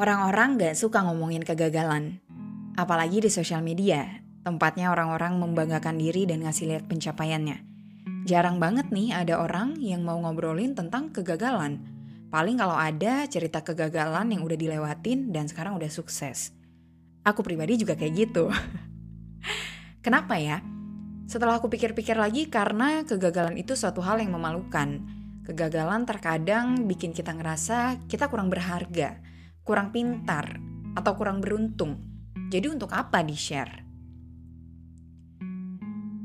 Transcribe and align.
Orang-orang 0.00 0.56
gak 0.56 0.80
suka 0.80 1.04
ngomongin 1.04 1.44
kegagalan. 1.44 2.24
Apalagi 2.72 3.20
di 3.20 3.28
sosial 3.28 3.60
media, 3.60 4.24
tempatnya 4.40 4.88
orang-orang 4.88 5.36
membanggakan 5.36 6.00
diri 6.00 6.24
dan 6.24 6.40
ngasih 6.40 6.72
lihat 6.72 6.88
pencapaiannya. 6.88 7.60
Jarang 8.24 8.56
banget 8.56 8.88
nih 8.88 9.12
ada 9.12 9.36
orang 9.44 9.76
yang 9.76 10.00
mau 10.00 10.16
ngobrolin 10.16 10.72
tentang 10.72 11.12
kegagalan. 11.12 11.84
Paling 12.32 12.56
kalau 12.56 12.80
ada 12.80 13.28
cerita 13.28 13.60
kegagalan 13.60 14.32
yang 14.32 14.40
udah 14.40 14.56
dilewatin 14.56 15.36
dan 15.36 15.52
sekarang 15.52 15.76
udah 15.76 15.92
sukses. 15.92 16.56
Aku 17.20 17.44
pribadi 17.44 17.76
juga 17.76 17.92
kayak 17.92 18.14
gitu. 18.16 18.48
Kenapa 20.08 20.40
ya? 20.40 20.64
Setelah 21.28 21.60
aku 21.60 21.68
pikir-pikir 21.68 22.16
lagi 22.16 22.48
karena 22.48 23.04
kegagalan 23.04 23.60
itu 23.60 23.76
suatu 23.76 24.00
hal 24.00 24.16
yang 24.16 24.32
memalukan. 24.32 25.04
Kegagalan 25.44 26.08
terkadang 26.08 26.88
bikin 26.88 27.12
kita 27.12 27.36
ngerasa 27.36 28.00
kita 28.08 28.32
kurang 28.32 28.48
berharga 28.48 29.28
kurang 29.64 29.92
pintar, 29.94 30.58
atau 30.94 31.12
kurang 31.14 31.38
beruntung. 31.38 32.00
Jadi 32.50 32.66
untuk 32.66 32.90
apa 32.90 33.22
di-share? 33.22 33.86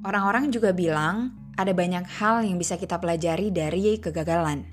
Orang-orang 0.00 0.48
juga 0.48 0.72
bilang 0.72 1.36
ada 1.56 1.76
banyak 1.76 2.08
hal 2.20 2.40
yang 2.44 2.56
bisa 2.56 2.80
kita 2.80 2.96
pelajari 2.96 3.52
dari 3.52 4.00
kegagalan. 4.00 4.64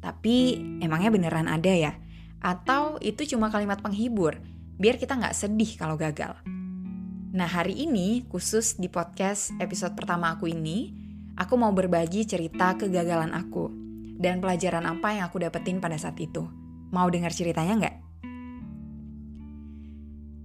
Tapi 0.00 0.56
emangnya 0.80 1.12
beneran 1.12 1.48
ada 1.48 1.72
ya? 1.72 1.92
Atau 2.40 2.96
itu 3.04 3.28
cuma 3.36 3.52
kalimat 3.52 3.84
penghibur, 3.84 4.40
biar 4.80 4.96
kita 4.96 5.20
nggak 5.20 5.36
sedih 5.36 5.76
kalau 5.76 6.00
gagal. 6.00 6.40
Nah 7.30 7.46
hari 7.46 7.84
ini, 7.84 8.24
khusus 8.32 8.80
di 8.80 8.88
podcast 8.88 9.52
episode 9.60 9.92
pertama 9.92 10.32
aku 10.32 10.48
ini, 10.48 10.96
aku 11.36 11.60
mau 11.60 11.70
berbagi 11.76 12.24
cerita 12.24 12.74
kegagalan 12.80 13.36
aku 13.36 13.68
dan 14.16 14.40
pelajaran 14.40 14.88
apa 14.88 15.20
yang 15.20 15.28
aku 15.28 15.44
dapetin 15.44 15.78
pada 15.78 16.00
saat 16.00 16.16
itu. 16.16 16.59
Mau 16.90 17.06
dengar 17.10 17.30
ceritanya 17.30 17.74
nggak? 17.78 17.96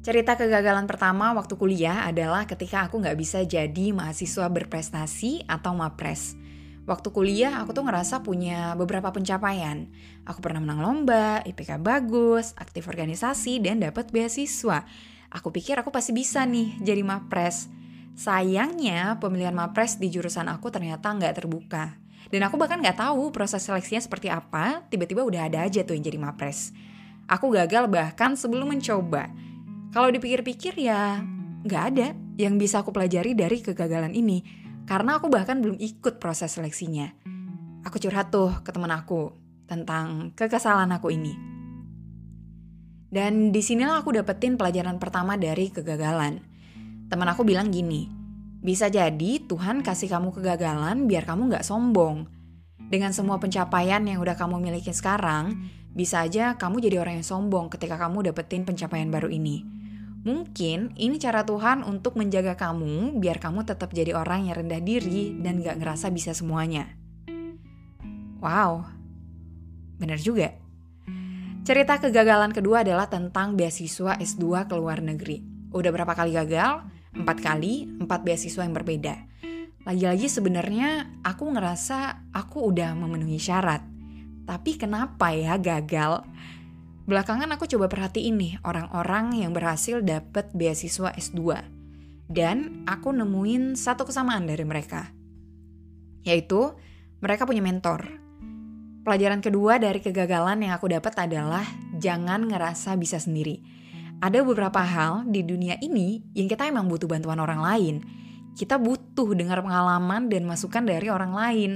Cerita 0.05 0.37
kegagalan 0.37 0.85
pertama 0.85 1.33
waktu 1.33 1.57
kuliah 1.57 2.05
adalah 2.05 2.45
ketika 2.45 2.85
aku 2.85 3.01
nggak 3.01 3.17
bisa 3.17 3.41
jadi 3.41 3.89
mahasiswa 3.89 4.45
berprestasi 4.53 5.49
atau 5.49 5.73
mapres. 5.73 6.37
Waktu 6.85 7.09
kuliah 7.09 7.57
aku 7.57 7.73
tuh 7.73 7.81
ngerasa 7.81 8.21
punya 8.21 8.77
beberapa 8.77 9.09
pencapaian. 9.09 9.89
Aku 10.21 10.37
pernah 10.45 10.61
menang 10.61 10.85
lomba, 10.85 11.41
IPK 11.41 11.81
bagus, 11.81 12.53
aktif 12.61 12.85
organisasi, 12.85 13.57
dan 13.57 13.81
dapat 13.81 14.13
beasiswa. 14.13 14.85
Aku 15.33 15.49
pikir 15.49 15.81
aku 15.81 15.89
pasti 15.89 16.13
bisa 16.13 16.45
nih 16.45 16.77
jadi 16.85 17.01
mapres. 17.01 17.65
Sayangnya 18.13 19.17
pemilihan 19.17 19.57
mapres 19.57 19.97
di 19.97 20.13
jurusan 20.13 20.45
aku 20.45 20.69
ternyata 20.69 21.09
nggak 21.09 21.33
terbuka. 21.41 22.04
Dan 22.29 22.41
aku 22.45 22.57
bahkan 22.57 22.81
nggak 22.81 22.97
tahu 22.97 23.29
proses 23.29 23.61
seleksinya 23.61 24.01
seperti 24.01 24.27
apa, 24.33 24.85
tiba-tiba 24.89 25.21
udah 25.21 25.45
ada 25.45 25.65
aja 25.65 25.85
tuh 25.85 25.93
yang 25.93 26.05
jadi 26.05 26.17
mapres. 26.17 26.73
Aku 27.25 27.49
gagal 27.49 27.89
bahkan 27.89 28.37
sebelum 28.37 28.69
mencoba 28.69 29.29
kalau 29.95 30.11
dipikir-pikir 30.11 30.75
ya 30.75 31.23
nggak 31.65 31.83
ada 31.95 32.11
yang 32.35 32.59
bisa 32.59 32.83
aku 32.83 32.91
pelajari 32.91 33.31
dari 33.31 33.63
kegagalan 33.63 34.11
ini 34.11 34.43
karena 34.85 35.17
aku 35.17 35.31
bahkan 35.31 35.63
belum 35.63 35.79
ikut 35.79 36.19
proses 36.19 36.53
seleksinya. 36.53 37.09
Aku 37.87 37.97
curhat 37.97 38.29
tuh 38.29 38.51
ke 38.61 38.75
teman 38.75 38.91
aku 38.91 39.31
tentang 39.65 40.35
kekesalan 40.35 40.91
aku 40.93 41.15
ini. 41.15 41.33
Dan 43.09 43.55
di 43.55 43.63
sinilah 43.63 44.03
aku 44.03 44.11
dapetin 44.11 44.59
pelajaran 44.59 44.99
pertama 44.99 45.39
dari 45.39 45.71
kegagalan. 45.71 46.43
Teman 47.07 47.27
aku 47.31 47.47
bilang 47.47 47.71
gini, 47.71 48.11
bisa 48.65 48.89
jadi 48.89 49.45
Tuhan 49.45 49.85
kasih 49.85 50.09
kamu 50.09 50.33
kegagalan 50.33 51.05
biar 51.05 51.29
kamu 51.29 51.53
nggak 51.53 51.61
sombong. 51.61 52.25
Dengan 52.89 53.13
semua 53.13 53.37
pencapaian 53.37 54.01
yang 54.01 54.17
udah 54.17 54.33
kamu 54.33 54.57
miliki 54.57 54.89
sekarang, 54.89 55.69
bisa 55.93 56.25
aja 56.25 56.57
kamu 56.57 56.81
jadi 56.81 56.97
orang 56.97 57.21
yang 57.21 57.27
sombong 57.29 57.69
ketika 57.69 58.01
kamu 58.01 58.33
dapetin 58.33 58.65
pencapaian 58.65 59.13
baru 59.13 59.29
ini. 59.29 59.61
Mungkin 60.25 60.97
ini 60.97 61.21
cara 61.21 61.45
Tuhan 61.45 61.85
untuk 61.85 62.17
menjaga 62.17 62.57
kamu 62.57 63.21
biar 63.21 63.37
kamu 63.37 63.69
tetap 63.69 63.93
jadi 63.93 64.17
orang 64.17 64.49
yang 64.49 64.65
rendah 64.65 64.81
diri 64.81 65.37
dan 65.37 65.61
gak 65.61 65.77
ngerasa 65.77 66.09
bisa 66.09 66.33
semuanya. 66.33 66.89
Wow, 68.41 68.89
bener 70.01 70.17
juga. 70.17 70.57
Cerita 71.61 72.01
kegagalan 72.01 72.49
kedua 72.49 72.81
adalah 72.81 73.05
tentang 73.05 73.53
beasiswa 73.53 74.17
S2 74.17 74.65
ke 74.65 74.73
luar 74.73 75.05
negeri. 75.05 75.45
Udah 75.69 75.93
berapa 75.93 76.17
kali 76.17 76.33
gagal? 76.33 76.81
Empat 77.15 77.39
kali, 77.39 77.87
empat 78.03 78.27
beasiswa 78.27 78.67
yang 78.67 78.75
berbeda. 78.75 79.15
Lagi-lagi 79.87 80.27
sebenarnya 80.27 81.15
aku 81.23 81.47
ngerasa 81.47 82.27
aku 82.35 82.67
udah 82.75 82.91
memenuhi 82.91 83.39
syarat. 83.39 83.79
Tapi 84.43 84.75
kenapa 84.75 85.31
ya 85.31 85.55
gagal? 85.55 86.27
Belakangan 87.07 87.47
aku 87.55 87.71
coba 87.71 87.87
perhatiin 87.87 88.35
nih 88.35 88.53
orang-orang 88.67 89.39
yang 89.39 89.55
berhasil 89.55 90.03
dapat 90.03 90.51
beasiswa 90.51 91.15
S2. 91.15 91.39
Dan 92.27 92.83
aku 92.83 93.15
nemuin 93.15 93.79
satu 93.79 94.03
kesamaan 94.03 94.43
dari 94.49 94.65
mereka. 94.67 95.07
Yaitu 96.27 96.75
mereka 97.23 97.47
punya 97.47 97.63
mentor. 97.63 98.05
Pelajaran 99.05 99.39
kedua 99.39 99.79
dari 99.79 100.01
kegagalan 100.01 100.65
yang 100.67 100.73
aku 100.75 100.89
dapat 100.89 101.13
adalah 101.15 101.63
jangan 101.95 102.49
ngerasa 102.49 102.97
bisa 102.99 103.21
sendiri. 103.21 103.61
Ada 104.25 104.41
beberapa 104.41 104.81
hal 104.81 105.29
di 105.29 105.45
dunia 105.45 105.77
ini 105.85 106.25
yang 106.33 106.49
kita 106.49 106.65
emang 106.65 106.89
butuh 106.89 107.05
bantuan 107.05 107.37
orang 107.37 107.61
lain. 107.61 107.95
Kita 108.57 108.81
butuh 108.81 109.37
dengar 109.37 109.61
pengalaman 109.61 110.33
dan 110.33 110.49
masukan 110.49 110.81
dari 110.81 111.13
orang 111.13 111.37
lain 111.37 111.71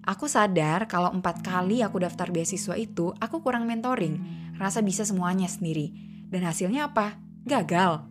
Aku 0.00 0.24
sadar 0.24 0.88
kalau 0.88 1.12
empat 1.12 1.44
kali 1.44 1.84
aku 1.84 2.00
daftar 2.00 2.32
beasiswa 2.32 2.72
itu, 2.72 3.12
aku 3.20 3.44
kurang 3.44 3.68
mentoring, 3.68 4.16
rasa 4.56 4.80
bisa 4.80 5.04
semuanya 5.04 5.44
sendiri. 5.44 5.92
Dan 6.32 6.48
hasilnya 6.48 6.88
apa? 6.88 7.20
Gagal. 7.44 8.08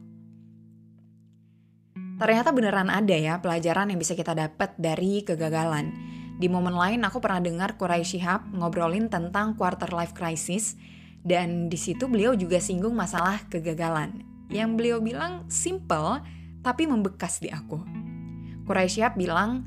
Ternyata 2.19 2.53
beneran 2.53 2.91
ada 2.93 3.15
ya 3.15 3.41
pelajaran 3.41 3.89
yang 3.89 3.97
bisa 3.97 4.13
kita 4.13 4.37
dapat 4.37 4.77
dari 4.77 5.25
kegagalan. 5.25 5.89
Di 6.37 6.45
momen 6.45 6.77
lain 6.77 7.01
aku 7.01 7.17
pernah 7.23 7.41
dengar 7.41 7.73
Kurai 7.79 8.05
Shihab 8.05 8.53
ngobrolin 8.53 9.09
tentang 9.09 9.57
quarter 9.57 9.89
life 9.89 10.13
crisis 10.13 10.77
dan 11.23 11.67
di 11.67 11.75
situ 11.75 12.07
beliau 12.07 12.35
juga 12.35 12.61
singgung 12.61 12.95
masalah 12.95 13.43
kegagalan. 13.51 14.23
Yang 14.49 14.69
beliau 14.75 14.97
bilang 15.03 15.45
simple 15.51 16.23
tapi 16.65 16.89
membekas 16.89 17.39
di 17.39 17.51
aku. 17.51 17.79
Kurai 18.65 18.89
Shihab 18.89 19.17
bilang, 19.17 19.65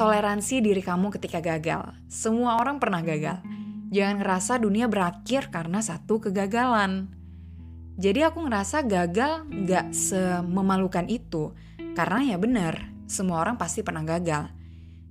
Toleransi 0.00 0.64
diri 0.64 0.80
kamu 0.80 1.12
ketika 1.12 1.44
gagal. 1.44 1.92
Semua 2.08 2.56
orang 2.56 2.80
pernah 2.80 3.04
gagal. 3.04 3.44
Jangan 3.92 4.16
ngerasa 4.24 4.56
dunia 4.56 4.88
berakhir 4.88 5.52
karena 5.52 5.84
satu 5.84 6.24
kegagalan. 6.24 7.12
Jadi 8.00 8.24
aku 8.24 8.40
ngerasa 8.48 8.80
gagal 8.88 9.44
gak 9.68 9.92
sememalukan 9.92 11.04
itu. 11.04 11.52
Karena 11.92 12.32
ya 12.32 12.40
benar, 12.40 12.80
semua 13.04 13.44
orang 13.44 13.60
pasti 13.60 13.84
pernah 13.84 14.00
gagal. 14.00 14.48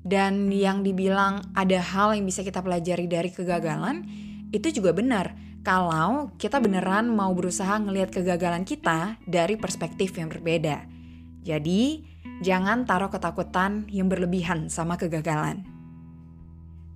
Dan 0.01 0.50
yang 0.50 0.81
dibilang 0.81 1.53
ada 1.53 1.77
hal 1.77 2.18
yang 2.18 2.25
bisa 2.25 2.41
kita 2.41 2.65
pelajari 2.65 3.06
dari 3.06 3.30
kegagalan, 3.30 4.01
itu 4.50 4.74
juga 4.74 4.89
benar. 4.89 5.38
Kalau 5.60 6.32
kita 6.40 6.64
beneran 6.64 7.12
mau 7.12 7.36
berusaha 7.36 7.76
ngelihat 7.84 8.16
kegagalan 8.16 8.64
kita 8.64 9.20
dari 9.28 9.60
perspektif 9.60 10.16
yang 10.16 10.32
berbeda. 10.32 10.88
Jadi, 11.44 12.04
jangan 12.40 12.88
taruh 12.88 13.12
ketakutan 13.12 13.84
yang 13.92 14.08
berlebihan 14.08 14.72
sama 14.72 14.96
kegagalan. 14.96 15.68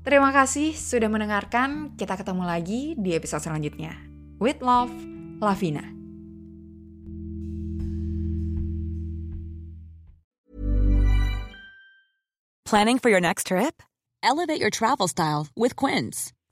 Terima 0.04 0.36
kasih 0.36 0.76
sudah 0.76 1.08
mendengarkan. 1.08 1.96
Kita 1.96 2.20
ketemu 2.20 2.44
lagi 2.44 2.82
di 3.00 3.16
episode 3.16 3.44
selanjutnya. 3.44 3.96
With 4.40 4.60
love, 4.60 4.92
Lavina. 5.40 5.84
Planning 12.68 13.00
for 13.00 13.12
your 13.12 13.24
next 13.24 13.48
trip? 13.48 13.84
Elevate 14.24 14.60
your 14.60 14.72
travel 14.72 15.08
style 15.08 15.48
with 15.56 15.76
Quince. 15.76 16.32